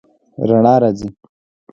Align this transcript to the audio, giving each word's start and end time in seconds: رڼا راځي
رڼا 0.47 0.75
راځي 0.81 1.07